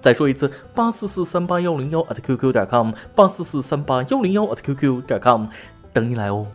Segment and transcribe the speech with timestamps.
[0.00, 5.46] 再说一次，八四四三八幺零幺 at qq 点 com，八四四三八幺零幺 at qq 点 com，
[5.92, 6.46] 等你来哦。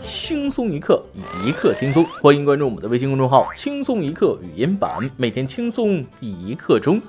[0.00, 1.00] 轻松一刻，
[1.44, 7.00] 一刻轻松，欢迎关注我们的微信公众号“轻松一刻语音版”，每天轻松一刻钟。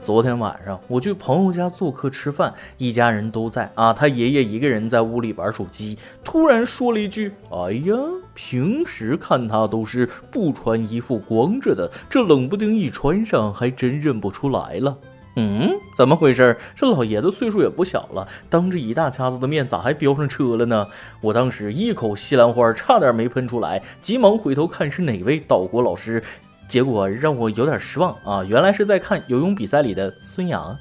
[0.00, 3.92] 昨天晚上我去朋友家做客吃饭，一家人都在啊。
[3.92, 7.94] 他爷爷一个人在屋里玩手机，突然说了一句：“哎呀，
[8.36, 14.96] 平时看他都是不穿衣服光着的，这冷不丁一穿上，还真认不出来了。”
[15.38, 16.56] 嗯，怎么回事？
[16.74, 20.86] 这老爷子岁数也不小了，当着一大家子的面，咋还飙上车了呢？
[21.20, 26.22] 我当时一口西兰花差点没喷出来，急忙回头看是哪位岛国老师。
[26.68, 28.42] 结果让我有点失望啊！
[28.42, 30.76] 原来是在看游泳比赛里的孙杨。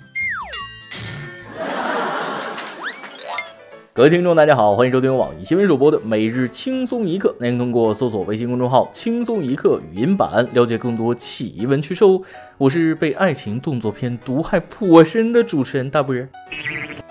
[3.96, 7.34] 各位听众，大家好，欢迎收听网易新闻首播的每日轻松一刻。
[7.40, 12.22] 您通过搜索微信公众号“轻松一刻”语音版了解更多奇闻趣事哦。
[12.58, 16.14] 我是被爱情动作片毒害颇深的主持人大波。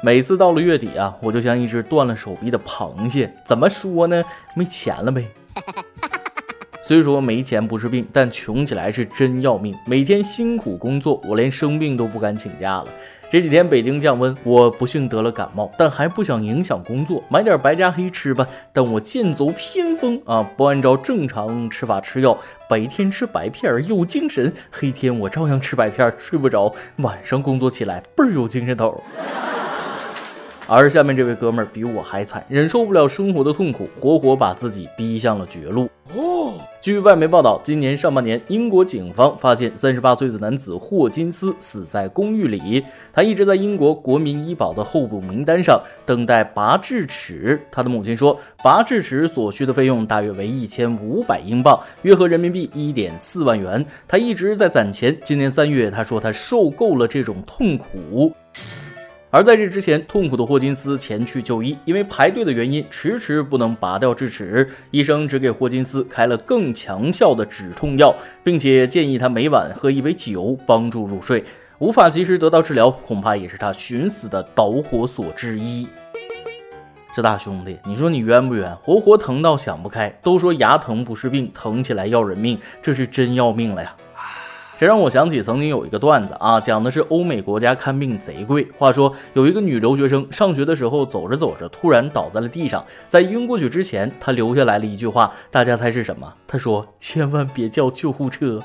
[0.03, 4.23] 每次到了月底啊，我就像一只断了手臂的螃蟹，怎么说呢？
[4.55, 5.27] 没钱了呗。
[6.85, 9.75] 虽说没钱不是病，但穷起来是真要命。
[9.87, 12.89] 每天辛苦工作，我连生病都不敢请假了。
[13.31, 18.47] 这几天北京降温，我不幸得了感冒，但还不想影响工作，买点白加黑吃吧。
[18.73, 29.03] 但我剑走偏锋啊，不按照正常吃法吃药，白天吃白片有精神，黑天我照样吃白片儿睡不着，晚上工作起来倍儿有精神头。
[30.67, 35.91] 而下面这位哥们儿比我还惨，忍受不了生活的痛苦，活活把自己逼向了绝路。
[36.81, 42.85] 据外媒报道，今年上半年，英国警方发现三十八岁的男子霍金斯死在公寓里。
[43.13, 47.61] 他一直在英国国民医保的候补名单上，等待拔智齿。
[47.71, 53.85] 他的母亲说，拔智齿所需的费用大约为一千五百英镑，约合人民币一点四万元。
[54.07, 55.17] 他一直在攒钱。
[55.25, 58.33] 今年三月，他说他受够了这种痛苦。
[59.35, 64.71] 而在这之前，痛苦的霍金斯前去就医，因为排队的原因，迟迟不能拔掉智齿。
[64.93, 71.43] 医生只给霍金斯开了更强效的止痛药，并且建议他每晚喝一杯酒帮助入睡。
[71.81, 75.89] 无法及时得到治疗，恐怕也是他寻死的导火索之一。
[77.13, 78.73] 这大兄弟，你说你冤不冤？
[78.85, 80.17] 活活疼到想不开。
[80.23, 83.97] 都说牙疼不是病，疼起来要人命，这是真要命了呀！
[84.79, 88.67] 这让我想起曾经有一个段子啊，讲的是欧美国家看病贼贵。
[88.77, 96.35] 话说有一个女留学生上学的时候走着走着，突然倒在了地上，在晕过去之前，她留下来了一句话，大家猜是什么？
[96.47, 98.61] 她说：“千万别叫救护车。”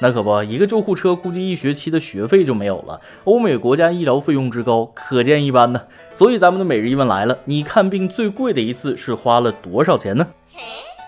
[0.00, 3.00] 那可不，一个救护车估计一学期的学费就没有了。
[3.24, 5.82] 欧美国家医疗费用之高，可见一斑呢。
[6.14, 10.26] 所以咱们的每日一问来了：你看病最贵的一次是花了多少钱呢？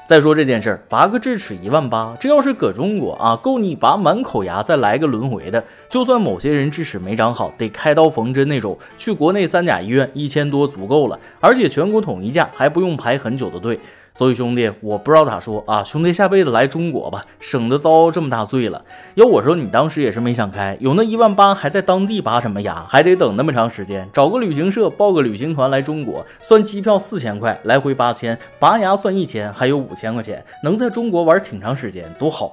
[0.07, 5.65] 再说这件事儿，拔个智齿一万八，这要是搁中国啊，够你拔满口牙再来个轮回的。
[5.89, 13.81] 就算某些人智齿没长好，得开刀缝针那种，去国内三甲医院一千多足够了，而且全国统一价，还不用排很久的队。
[14.17, 18.85] 所以兄弟，我不知道咋说啊，兄弟下辈子来中国吧，省得遭这么大罪了。
[19.17, 32.53] 要我说，你当时也是没想开，有那一万八，还在当地拔什么牙，还得等那么长时间，找个旅行社报个旅行团来中国，算机票四千块，来回八千，拔牙算一千，还有五千块钱，能在中国玩挺长时间，多好。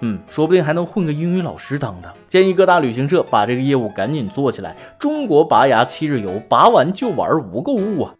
[0.00, 2.12] 嗯，说不定还能混个英语老师当当。
[2.28, 8.12] 建议各大旅行社把这个业务赶紧做起来，中国拔牙七日游，拔完就玩无购物啊。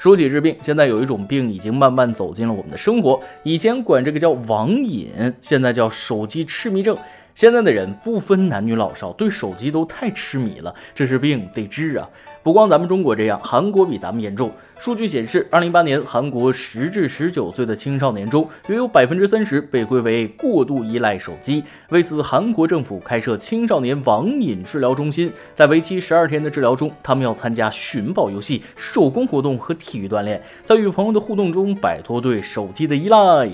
[0.00, 3.20] 说起治病，现在有一种病已经慢慢走进了我们的生活。
[3.42, 5.10] 以前管这个叫网瘾，
[5.42, 6.96] 现在叫手机痴迷症。
[7.34, 12.08] 现在的人不分男女老少，对手机都太痴迷了，这是病得治啊！
[12.42, 14.50] 不光咱们中国这样，韩国比咱们严重。
[14.78, 21.62] 数据显示，二零一八年韩国十至十九岁的青少年中，约有百分之三十被归为过度依赖手机。
[21.90, 33.50] 为此，韩国政府开设青少年网瘾治疗中心，在为期十二天的治疗中，他们要参加寻宝游戏、手工活动和体育锻炼，在与朋友的互动中摆脱对手机的依赖。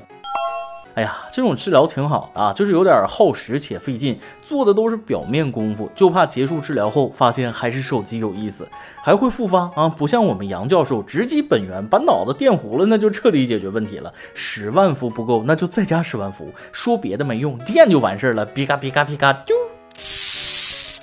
[0.97, 8.67] 哎呀，这种治疗挺好的啊，就是有点耗时且费劲，做的都是表面功夫，就怕结束治疗后发现还是手机有意思，
[9.03, 9.87] 还会复发啊！
[9.87, 14.11] 不像我们杨教授直击本源，把脑子电糊了，那就彻底解决问题了。
[14.33, 19.66] 十万伏不够，那就再加十万伏，说别的没用，电就完事儿了，比嘎比嘎比嘎就。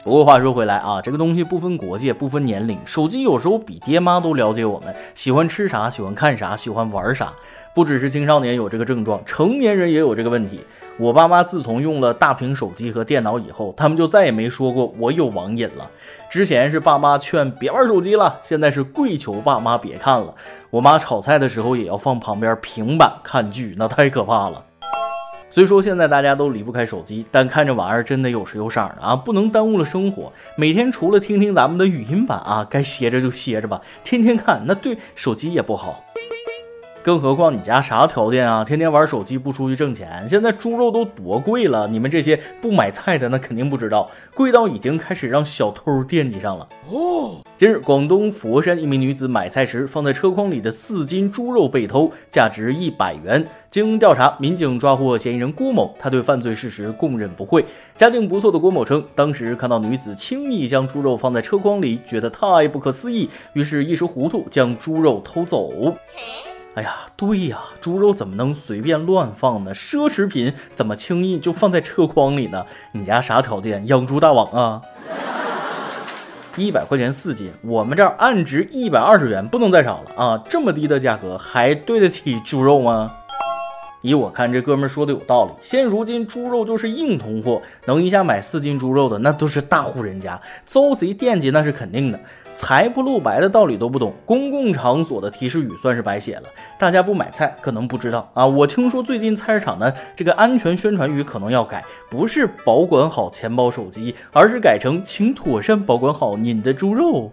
[0.04, 7.32] 不过话说回来啊，这个东西不分国界，不分年龄，手机有时候比爹妈都了解我们，喜欢吃啥，喜欢看啥，喜欢玩啥。
[7.74, 10.60] 不只是青少年有这个症状，成年人也有这个问题。
[10.98, 15.90] 我爸妈自从用了大屏手机和电脑以后，他们就再也没说过我有网瘾了。
[16.30, 20.36] 之前是爸妈劝别玩手机了，现在是跪求爸妈别看了。
[20.70, 24.66] 我妈炒菜的时候也要放旁边平板看剧，那太可怕了。
[25.54, 30.34] 虽说现在大家都离不开手机，但看这玩意儿真的有时有色的啊，不能耽误了生活。
[30.56, 36.04] 每天除了听听咱们的语音版啊，该歇着就歇着吧，天天看那对手机也不好。
[37.04, 38.64] 更何况你家啥条件啊？
[38.64, 40.26] 天天玩手机不出去挣钱。
[40.28, 46.66] 现在猪肉都多贵了，你们这些不买菜的那肯定不知道，贵到已经开始让小偷惦记上了。
[46.90, 53.46] 哦，近日广东佛山一名女子买菜时放在车筐里的四斤猪肉被偷，价值一百元。
[53.70, 57.66] 经调查，民警抓获嫌疑人郭某，他对犯罪事实供认不讳。
[57.98, 65.70] 家境不错的郭某称，当时看到女子轻易将猪肉放在车筐里，觉得太不可思议，于是一时糊涂将猪肉偷走。
[66.76, 69.72] 哎呀，对呀，猪肉怎么能随便乱放呢？
[69.76, 72.66] 奢侈品怎么轻易就放在车筐里呢？
[72.94, 73.88] 你家啥条件？
[73.88, 74.82] 养猪大王啊？
[76.58, 80.44] 一百块钱四斤，我们这儿按值一百二十元，不能再少了啊！
[80.50, 83.12] 这么低的价格还对得起猪肉吗？
[84.04, 85.52] 依我看，这哥们说的有道理。
[85.62, 92.20] 现如今猪肉就是硬通货，能一下买四斤猪肉的，那都是大户人家，遭贼惦记那是肯定的。
[92.54, 96.44] 财不露白的道理都不懂，公共场所的提示语算是白写了。
[96.78, 107.32] 大家不买菜可能不知道啊，我听说最近菜市场呢，这个安全宣传语可能要改，不是保管好钱包手机，而是改成请妥善保管好您的猪肉。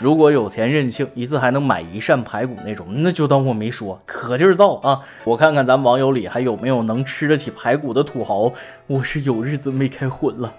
[0.00, 5.00] 如果有钱任性，一次还能买一扇排骨那种，那就当我没说，可劲儿造啊！
[5.24, 8.52] 我看看咱网友里还有没有能吃得起排骨的土豪，
[8.86, 10.52] 我是有日子没开荤了，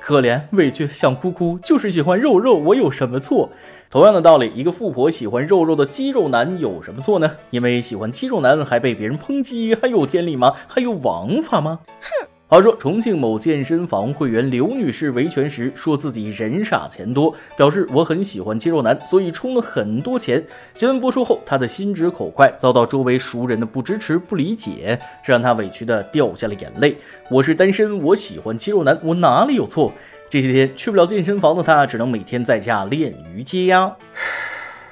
[0.00, 3.50] 可怜委屈想哭哭，就是喜欢肉肉，我有什么错？
[3.90, 7.32] 同样的道理，一个富婆喜欢肉肉的肌肉男有什么错呢？
[7.50, 10.54] 因为喜欢肌肉男还被别人抨击，还有天理吗？
[10.68, 11.80] 还有王法吗？
[12.00, 12.28] 哼！
[12.52, 20.44] 话说，重庆某健身房会员刘女士维权时，说自己人傻钱多，表示我很喜欢肌肉男，所以充了很多钱。
[20.74, 26.98] 新闻播出后，她的心直口快遭到周围熟人的不支持、不理解，这让她委屈的掉下了眼泪。
[27.30, 29.90] 我是单身，我喜欢肌肉男，我哪里有错？
[30.28, 33.96] 这些天去不了健身房的她，只能每天在家练瑜伽。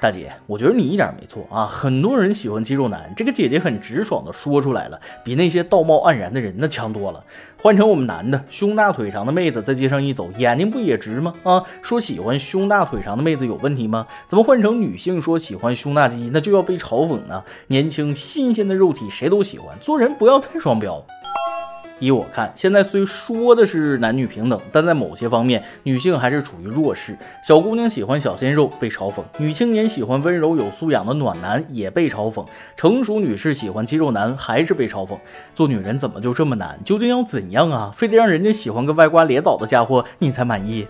[0.01, 1.63] 大姐，我觉得你一点没错啊！
[1.67, 7.23] 很多人喜欢肌肉男，这个姐姐很直爽的说出来了，比那些道貌岸然的人那强多了。
[7.61, 11.35] 换成我们男的，胸大腿长的妹子在街上一走，眼睛不也直吗？
[11.43, 14.07] 啊，说喜欢胸大腿长的妹子有问题吗？
[14.25, 17.43] 怎么换成女性说喜欢胸大肌，那就要被嘲讽呢？
[17.67, 21.05] 年轻新鲜的肉体谁都喜欢，做人不要太双标。
[22.01, 27.15] 依我看，现在虽说的是男女平等，但在某些方面，女性还是处于弱势。
[27.47, 32.43] 小姑娘喜欢小鲜肉被嘲讽，女青年喜欢温柔有素养的暖男也被嘲讽，
[32.75, 35.15] 成熟女士喜欢肌肉男还是被嘲讽。
[35.53, 36.79] 做女人怎么就这么难？
[36.83, 37.91] 究竟要怎样啊？
[37.95, 40.87] 非得让人家喜欢个歪瓜裂枣的家伙你才满意？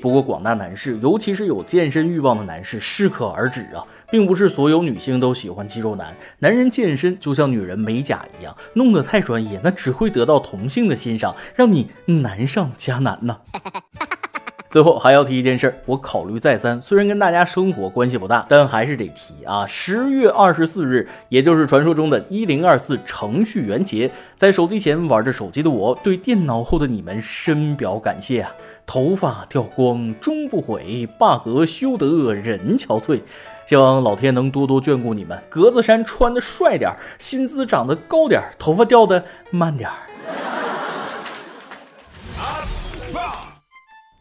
[0.00, 6.16] 不过广大男士，尤其是有健身欲望的男士，适可而止啊，并不是所有女性都喜欢肌肉男。
[6.38, 13.38] 男人健身就像女人美甲一样，弄得太专业，那只会得到同性的欣赏，让你难上加难呢。
[14.70, 19.64] 最后还要提一件事，我考虑再三，虽然跟大家生活关系不大，但还是得提啊。
[19.66, 28.54] 十月二十四日，也就是传说中的一零二四程序员节，在手机前玩着手机的我，对电脑后的你们深表感谢啊。
[28.84, 33.20] 头发掉光终不悔，bug 修得人憔悴。
[33.66, 39.96] 希望老天能多多眷顾你们，格子衫穿的帅点，薪资涨得高点，头发掉的慢点儿。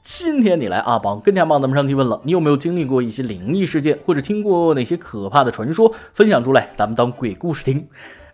[0.10, 5.94] 今天你来阿邦跟天帮咱们上提问了，你有没有经历过一些灵异事件，或者听过哪些可怕的传说？
[6.14, 7.86] 分享出来，咱们当鬼故事听。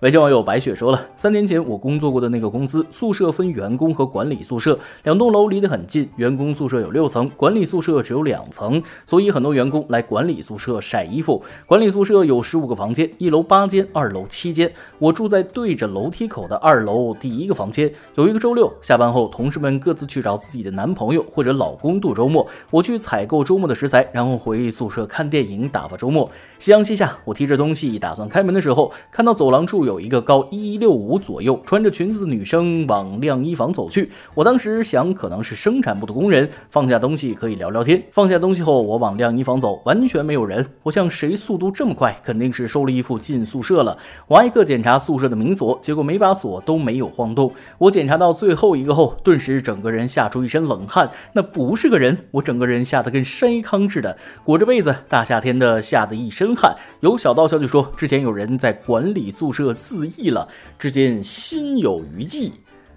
[0.03, 11.41] 北京网友白雪说了，三年前我工作过的那个公司，宿舍分员工和管理宿舍，两栋楼离得很近，员工宿舍有六层，管理宿舍只有两层，所以很多员工来管理宿舍晒衣服。
[11.65, 14.69] 管理宿舍有十五个房间，一楼八间，二楼七间，
[14.99, 17.89] 我住在对着楼梯口的二楼第一个房间。
[18.15, 26.29] 有一个周六下班后，同事们各自去找自己的男朋友或者老公度周末，我去采购周末的食材，然后回宿舍看电影打发周末。
[26.59, 29.92] 夕阳西下，我提着东西打算开门的时候，看到走廊处有。
[29.93, 34.09] 有一个高一六五左右、穿着裙子的女生往晾衣房走去。
[34.33, 38.03] 我当时想，可能是生产部的工人放下东西可以聊聊天。
[38.09, 40.65] 放下东西后，我往晾衣房走，完全没有人。
[40.81, 43.95] 我想，谁速度这么快，肯定是收了衣服进宿舍了。
[44.27, 47.51] 我挨个检查宿舍的门锁，结果每把锁都没有晃动。
[47.77, 51.11] 我检查到最后一个后，顿时整个人吓出一身冷汗。
[51.33, 56.75] 那不是个人，我整个人吓得跟筛糠似的，裹着被子，大夏天的吓得一身汗。
[57.01, 59.75] 有小道消息说，之前有人在管理宿舍。
[59.83, 60.47] 自缢了，
[60.79, 62.53] 至今心有余悸。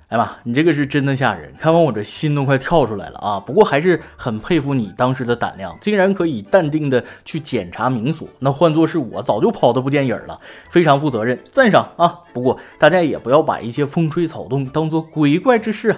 [0.08, 3.40] 哎妈，你这个是真的吓人，看完我这心都快跳出来了啊！
[3.40, 8.28] 不过还是很佩服你当时的胆量，竟然可以淡定的去检查民锁。
[8.38, 10.38] 那换作是我，早就跑得不见影了。
[10.70, 12.20] 非常负责任，赞赏啊！
[12.32, 15.96] 不过大家也不要把一些风吹草动当做鬼怪之事。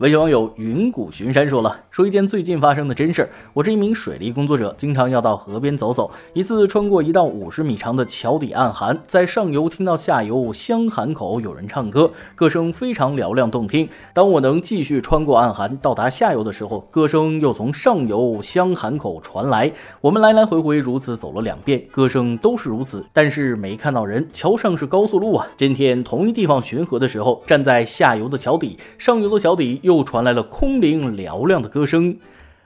[0.00, 3.28] 微信网友云谷巡山说了，说一件最近发生的真事儿。
[3.52, 6.10] 我是一名水利工作者，经常要到河边走走。
[6.32, 13.86] 一次穿过一道五十米长的桥底暗涵，在上游听到下游香涵口有人唱歌，歌声非常嘹亮动听。
[14.14, 19.70] 当我能继续穿过暗涵到达下游的时候，歌声又从上游香涵口传来。
[20.00, 24.26] 我们来来回回如此走了两遍，歌声都是如此，但是没看到人。
[24.32, 25.46] 桥上是高速路啊。
[25.58, 29.78] 今天同一地方巡河的时候，站在下游的桥底，上游的桥底。
[29.89, 32.16] 又传来了空灵嘹亮的歌声，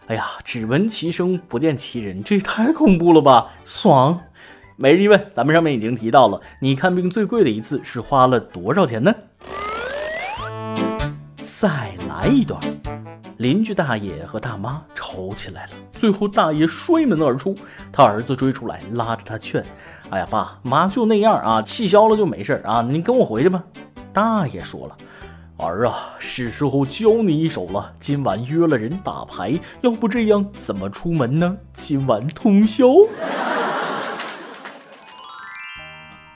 [0.06, 3.52] 哎呀，只闻其声不见其人，这也太恐怖了吧！
[3.64, 4.20] 爽。
[4.76, 9.14] 每日一问，咱们上面已经提到了，你看病最贵的一次是花了多少钱呢？
[11.36, 12.60] 再来一段，
[13.38, 17.56] 邻居大爷和大妈吵起来了，最后大爷摔门而出，
[17.90, 19.64] 他儿子追出来拉着他劝
[20.10, 23.62] ：“哎呀，爸妈就那样啊，气消了就没事啊，你跟我回去吧。”
[24.12, 24.96] 大爷说了。
[25.64, 27.92] 儿啊，是时候教你一手了。
[27.98, 31.56] 今晚约了人打牌，要不这样怎么出门呢？
[31.76, 32.86] 今晚通宵。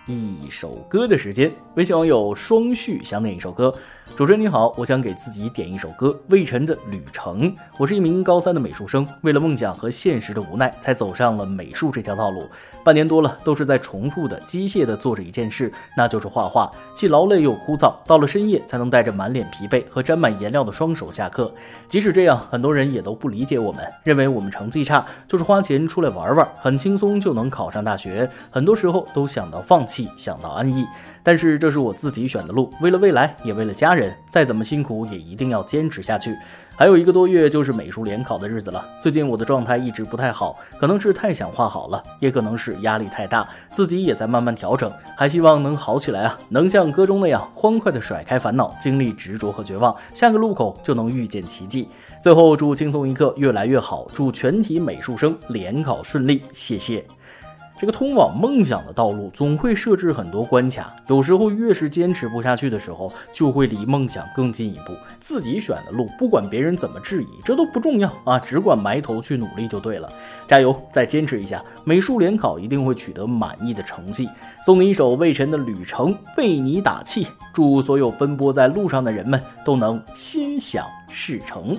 [0.08, 3.74] 一首歌的时间，微信网友双旭想点一首歌。
[4.16, 7.42] 主持人你好，我想给自己点一首歌，魏晨的《旅程》。
[7.76, 12.42] 我是一名高三的美术生，为了梦想和现实的无奈，才走上了美术这条道路。
[12.82, 17.92] 半年多了，都是在重复的、机械的做着一件事，那就是画画，既劳累又枯燥。
[18.06, 21.52] 到了深夜，才能带着满脸疲惫和沾满颜料的双手下课。
[21.86, 28.28] 即使这样，很多人也都不理解我们，认为我们成绩差就是花钱出来玩玩，很轻松就能考上大学。
[28.50, 30.84] 很多时候都想到放弃，想到安逸。
[31.22, 36.36] 但是这是我自己选的路，为了未来，也为了家人，再怎么辛苦也一定要坚持下去。
[36.74, 51.88] 还有一个多月就是美术联考的日子了，最近我的状态一直不太好，可能是太想画好了，也可能是压力太大，自己也在慢慢调整，还希望能好起来啊，能像歌中那样欢快的甩开烦恼，经历执着和绝望，下个路口就能遇见奇迹。
[52.22, 57.04] 最后祝轻松一刻越来越好，祝全体美术生联考顺利，谢谢。
[57.78, 64.92] 这个通往梦想的道路总会设置很多关卡，有时候越是坚持不下去的时候，就会离梦想更近一步。
[65.20, 70.10] 自己选的路，不管别人怎么质疑，这都不重要啊，只管埋头去努力就对了。
[70.48, 74.28] 加油，再坚持一下，美术联考一定会取得满意的成绩。
[74.64, 81.78] 送你一首魏晨的《旅程》，为你打气，祝所有奔波在路上的人们都能心想事成。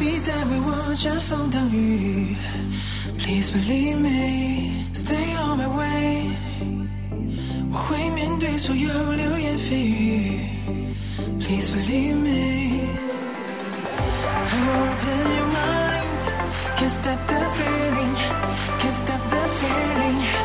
[0.00, 2.36] 必再为我遮风挡雨。
[3.18, 6.30] Please believe me, stay on my way。
[7.70, 10.40] 我会面对所有流言蜚语。
[11.40, 12.80] Please believe me,
[14.46, 16.20] open your mind,
[16.76, 18.16] can't stop the feeling,
[18.80, 20.39] can't stop the feeling。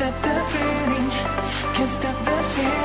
[0.00, 1.10] Stop the feeling,
[1.74, 2.79] can't stop the feeling.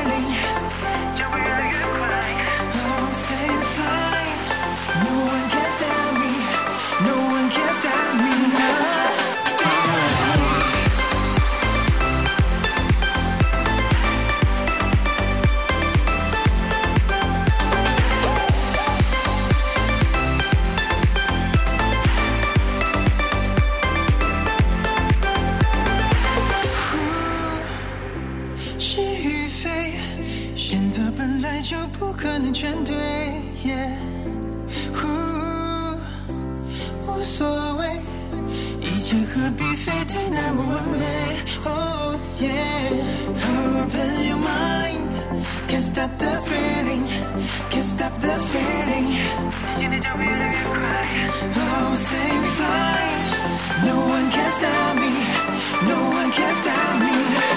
[28.77, 29.93] 是与非
[30.55, 32.93] 选择本来就不可能全对
[34.93, 35.07] 呼
[37.07, 37.87] 无所谓
[38.81, 41.05] 一切何必非得那么完美
[41.63, 42.91] oh yeah
[43.33, 45.13] open your mind
[45.69, 47.03] can't stop the feeling
[47.69, 49.07] can't stop the feeling
[53.85, 55.11] no one can stop me
[55.87, 57.54] no one can stop me